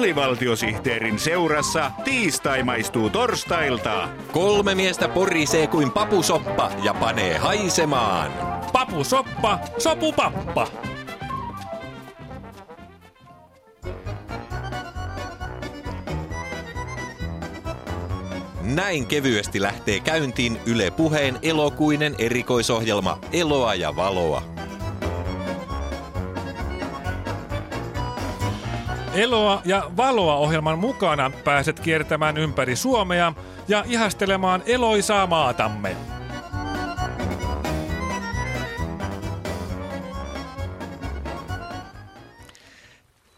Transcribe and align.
alivaltiosihteerin 0.00 1.18
seurassa 1.18 1.90
tiistai 2.04 2.62
maistuu 2.62 3.10
torstailta. 3.10 4.08
Kolme 4.32 4.74
miestä 4.74 5.08
porisee 5.08 5.66
kuin 5.66 5.90
papusoppa 5.90 6.70
ja 6.82 6.94
panee 6.94 7.38
haisemaan. 7.38 8.32
Papusoppa, 8.72 9.58
sopupappa. 9.78 10.66
Näin 18.62 19.06
kevyesti 19.06 19.62
lähtee 19.62 20.00
käyntiin 20.00 20.60
Yle 20.66 20.90
Puheen 20.90 21.38
elokuinen 21.42 22.14
erikoisohjelma 22.18 23.18
Eloa 23.32 23.74
ja 23.74 23.96
Valoa. 23.96 24.59
Eloa 29.14 29.62
ja 29.64 29.90
valoa 29.96 30.34
ohjelman 30.34 30.78
mukana 30.78 31.30
pääset 31.44 31.80
kiertämään 31.80 32.36
ympäri 32.36 32.76
Suomea 32.76 33.32
ja 33.68 33.84
ihastelemaan 33.88 34.62
eloisaa 34.66 35.26
maatamme. 35.26 35.96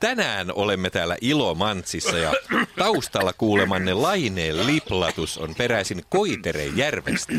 Tänään 0.00 0.52
olemme 0.54 0.90
täällä 0.90 1.16
Ilomantsissa 1.20 2.18
ja 2.18 2.32
taustalla 2.78 3.32
kuulemanne 3.32 3.94
laineen 3.94 4.66
liplatus 4.66 5.38
on 5.38 5.54
peräisin 5.54 6.02
Koiterejärvestä. 6.08 7.32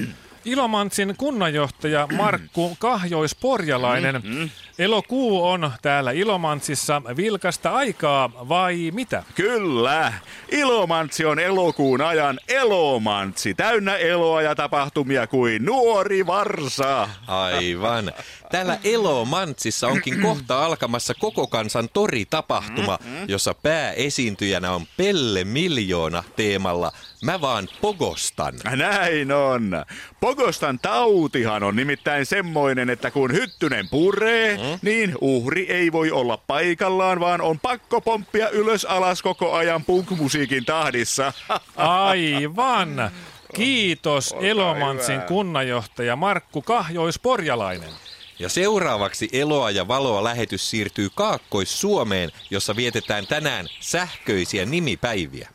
Ilomantsin 0.46 1.16
kunnanjohtaja 1.18 2.08
Markku 2.18 2.78
Kahjois-Porjalainen. 2.80 4.50
Elokuu 4.80 5.48
on 5.48 5.72
täällä 5.82 6.12
Ilomantsissa 6.12 7.02
vilkasta 7.18 7.72
aikaa 7.72 8.32
vai 8.50 8.92
mitä? 8.94 9.24
Kyllä, 9.36 10.14
Ilomantsi 10.52 11.26
on 11.26 11.40
elokuun 11.40 12.02
ajan 12.02 12.40
Elomantsi, 12.48 13.54
täynnä 13.54 13.96
eloa 13.96 14.42
ja 14.42 14.56
tapahtumia 14.56 15.28
kuin 15.28 15.66
nuori 15.66 16.28
varsa. 16.28 17.10
Aivan. 17.28 18.14
Täällä 18.52 18.78
Elomantsissa 18.84 19.88
onkin 19.88 20.22
kohta 20.26 20.66
alkamassa 20.66 21.14
koko 21.14 21.48
kansan 21.48 21.90
toritapahtuma, 21.94 23.00
jossa 23.28 23.54
pääesiintyjänä 23.54 24.72
on 24.72 24.86
Pelle 24.98 25.44
Miljoona 25.44 26.24
teemalla 26.36 26.92
Mä 27.24 27.42
vaan 27.42 27.68
pogostan. 27.82 28.54
Näin 28.76 29.32
on. 29.32 29.86
Pogostan 30.30 30.80
tautihan 30.80 31.64
on 31.64 31.76
nimittäin 31.76 32.26
semmoinen, 32.26 32.90
että 32.90 33.12
kun 33.12 33.34
hyttynen 33.34 33.90
puree, 33.90 34.58
mm? 34.58 34.80
niin 34.82 35.16
uhri 35.22 35.66
ei 35.70 35.92
voi 35.92 36.12
olla 36.12 36.38
paikallaan, 36.38 37.20
vaan 37.20 37.42
on 37.42 37.60
pakko 37.60 38.02
pomppia 38.02 38.50
ylös 38.50 38.86
alas 38.86 39.22
koko 39.22 39.54
ajan 39.54 39.86
punk-musiikin 39.86 40.66
tahdissa. 40.66 41.34
Aivan. 41.76 43.12
Kiitos 43.56 44.36
Elomantsin 44.42 45.22
kunnanjohtaja 45.22 46.16
Markku 46.16 46.62
Kahjois-Porjalainen. 46.62 47.94
Ja 48.40 48.50
seuraavaksi 48.50 49.30
Eloa 49.32 49.72
ja 49.72 49.88
Valoa 49.88 50.24
lähetys 50.24 50.70
siirtyy 50.70 51.10
Kaakkois-Suomeen, 51.16 52.32
jossa 52.50 52.76
vietetään 52.76 53.28
tänään 53.28 53.68
sähköisiä 53.80 54.66
nimipäiviä. 54.66 55.50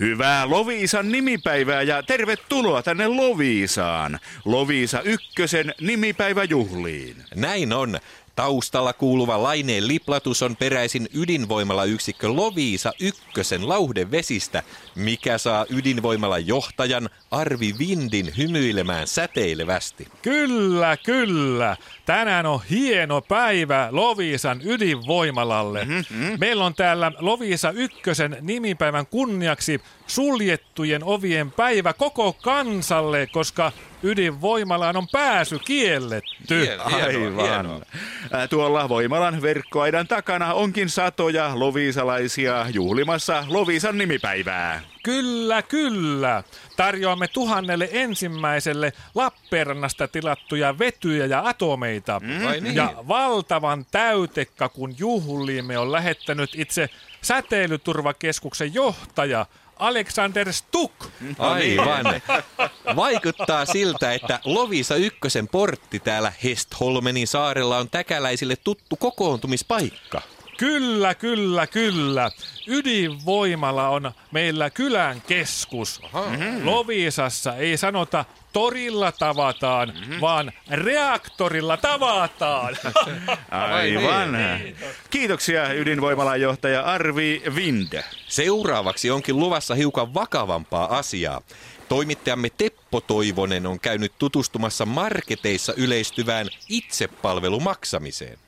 Hyvää 0.00 0.50
Loviisan 0.50 1.12
nimipäivää 1.12 1.82
ja 1.82 2.02
tervetuloa 2.02 2.82
tänne 2.82 3.06
Loviisaan. 3.06 4.18
Loviisa 4.44 5.02
Ykkösen 5.02 5.74
nimipäiväjuhliin. 5.80 7.16
Näin 7.34 7.72
on. 7.72 7.98
Taustalla 8.38 8.92
kuuluva 8.92 9.42
laineen 9.42 9.88
liplatus 9.88 10.42
on 10.42 10.56
peräisin 10.56 11.08
ydinvoimala 11.14 11.84
yksikkö 11.84 12.28
Loviisa 12.28 12.92
Ykkösen 13.00 13.68
lauhdevesistä, 13.68 14.62
mikä 14.94 15.38
saa 15.38 15.66
ydinvoimala 15.70 16.38
johtajan 16.38 17.08
Arvi 17.30 17.74
Vindin 17.78 18.32
hymyilemään 18.36 19.06
säteilevästi. 19.06 20.08
Kyllä, 20.22 20.96
kyllä. 20.96 21.76
Tänään 22.06 22.46
on 22.46 22.60
hieno 22.70 23.20
päivä 23.20 23.88
Loviisan 23.90 24.60
ydinvoimalalle. 24.64 25.84
Mm-hmm. 25.84 26.36
Meillä 26.40 26.64
on 26.64 26.74
täällä 26.74 27.12
Loviisa 27.18 27.70
Ykkösen 27.70 28.36
nimipäivän 28.40 29.06
kunniaksi 29.06 29.80
suljettujen 30.06 31.04
ovien 31.04 31.50
päivä 31.50 31.92
koko 31.92 32.32
kansalle, 32.32 33.26
koska 33.26 33.72
ydinvoimalaan 34.02 34.96
on 34.96 35.08
pääsy 35.12 35.58
kielletty. 35.58 36.68
Aivan. 36.78 37.82
Tuolla 38.50 38.88
voimalan 38.88 39.42
verkkoaidan 39.42 40.08
takana 40.08 40.54
onkin 40.54 40.88
satoja 40.88 41.50
loviisalaisia 41.54 42.66
juhlimassa 42.72 43.44
Loviisan 43.48 43.98
nimipäivää. 43.98 44.80
Kyllä, 45.02 45.62
kyllä. 45.62 46.42
Tarjoamme 46.76 47.28
tuhannelle 47.28 47.88
ensimmäiselle 47.92 48.92
Lappeenrannasta 49.14 50.08
tilattuja 50.08 50.78
vetyjä 50.78 51.26
ja 51.26 51.42
atomeita. 51.48 52.20
Mm. 52.20 52.62
Niin. 52.62 52.76
Ja 52.76 52.94
valtavan 53.08 53.86
täytekakun 53.90 54.94
juhliimme 54.98 55.78
on 55.78 55.92
lähettänyt 55.92 56.50
itse 56.54 56.90
säteilyturvakeskuksen 57.22 58.74
johtaja 58.74 59.46
Alexander 59.78 60.52
Stuk. 60.52 60.92
Aivan. 61.38 62.04
Vaikuttaa 62.96 63.66
siltä, 63.66 64.12
että 64.12 64.40
Lovisa 64.44 64.94
Ykkösen 64.94 65.48
portti 65.48 66.00
täällä 66.00 66.32
Hestholmenin 66.44 67.26
saarella 67.26 67.78
on 67.78 67.90
täkäläisille 67.90 68.56
tuttu 68.56 68.96
kokoontumispaikka. 68.96 70.22
Kyllä, 70.58 71.14
kyllä, 71.14 71.66
kyllä. 71.66 72.30
Ydinvoimala 72.66 73.88
on 73.88 74.12
meillä 74.30 74.70
kylän 74.70 75.22
keskus. 75.26 76.00
Mm-hmm. 76.02 76.66
Lovisassa 76.66 77.56
ei 77.56 77.76
sanota 77.76 78.24
torilla 78.52 79.12
tavataan, 79.12 79.88
mm-hmm. 79.88 80.20
vaan 80.20 80.52
reaktorilla 80.70 81.76
tavataan. 81.76 82.76
Aivan. 83.50 84.30
Kiitoksia 85.10 85.72
ydinvoimalan 85.72 86.40
johtaja 86.40 86.82
Arvi 86.82 87.42
Vinde. 87.54 88.04
Seuraavaksi 88.28 89.10
onkin 89.10 89.38
luvassa 89.38 89.74
hiukan 89.74 90.14
vakavampaa 90.14 90.98
asiaa. 90.98 91.40
Toimittajamme 91.88 92.50
Teppo 92.50 93.00
Toivonen 93.00 93.66
on 93.66 93.80
käynyt 93.80 94.12
tutustumassa 94.18 94.86
marketeissa 94.86 95.74
yleistyvään 95.76 96.46
itsepalvelumaksamiseen. 96.68 98.38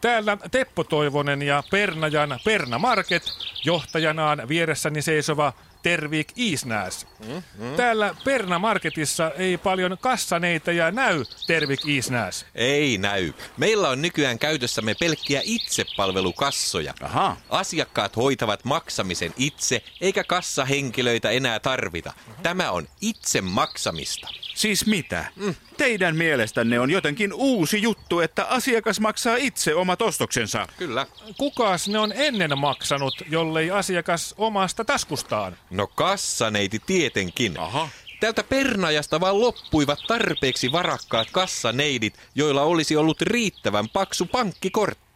Täällä 0.00 0.38
Teppo 0.50 0.84
Toivonen 0.84 1.42
ja 1.42 1.62
Pernajan 1.70 2.38
Perna 2.44 2.78
Market, 2.78 3.22
johtajanaan 3.64 4.48
vieressäni 4.48 5.02
seisova 5.02 5.52
Tervik 5.82 6.32
Isnäs. 6.36 7.06
Mm, 7.26 7.42
mm. 7.58 7.74
Täällä 7.76 8.14
Perna 8.24 8.58
Marketissa 8.58 9.30
ei 9.30 9.58
paljon 9.58 9.96
kassaneita 10.00 10.72
ja 10.72 10.90
näy 10.90 11.24
Tervik 11.46 11.80
Isnäs. 11.86 12.46
Ei 12.54 12.98
näy. 12.98 13.32
Meillä 13.56 13.88
on 13.88 14.02
nykyään 14.02 14.38
käytössämme 14.38 14.94
pelkkiä 15.00 15.40
itsepalvelukassoja. 15.44 16.94
Aha. 17.02 17.36
Asiakkaat 17.50 18.16
hoitavat 18.16 18.64
maksamisen 18.64 19.34
itse, 19.36 19.82
eikä 20.00 20.24
kassahenkilöitä 20.24 21.30
enää 21.30 21.60
tarvita. 21.60 22.12
Tämä 22.42 22.70
on 22.70 22.88
itse 23.00 23.40
maksamista. 23.40 24.28
Siis 24.60 24.86
mitä? 24.86 25.24
Mm. 25.36 25.54
Teidän 25.76 26.16
mielestänne 26.16 26.80
on 26.80 26.90
jotenkin 26.90 27.32
uusi 27.32 27.82
juttu, 27.82 28.20
että 28.20 28.44
asiakas 28.44 29.00
maksaa 29.00 29.36
itse 29.36 29.74
omat 29.74 30.02
ostoksensa. 30.02 30.68
Kyllä. 30.76 31.06
Kukas 31.38 31.88
ne 31.88 31.98
on 31.98 32.12
ennen 32.12 32.58
maksanut, 32.58 33.14
jollei 33.30 33.70
asiakas 33.70 34.34
omasta 34.38 34.84
taskustaan? 34.84 35.56
No 35.70 35.86
kassaneiti 35.86 36.82
tietenkin. 36.86 37.60
Aha. 37.60 37.88
Tältä 38.20 38.44
Pernajasta 38.44 39.20
vaan 39.20 39.40
loppuivat 39.40 39.98
tarpeeksi 40.08 40.72
varakkaat 40.72 41.28
kassaneidit, 41.32 42.14
joilla 42.34 42.62
olisi 42.62 42.96
ollut 42.96 43.22
riittävän 43.22 43.88
paksu 43.88 44.26
pankkikortti. 44.26 45.09